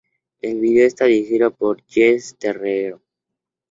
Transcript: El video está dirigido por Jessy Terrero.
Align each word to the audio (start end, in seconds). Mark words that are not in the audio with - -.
El 0.41 0.59
video 0.61 0.87
está 0.87 1.05
dirigido 1.05 1.53
por 1.53 1.83
Jessy 1.85 2.33
Terrero. 2.35 3.03